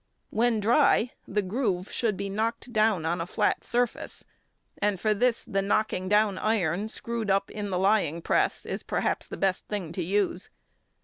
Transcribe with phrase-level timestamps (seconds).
[0.31, 4.25] When dry the groove should be knocked down on a flat surface,
[4.79, 9.27] and for this the knocking down iron screwed up in the lying press is perhaps
[9.27, 10.49] the best thing to use.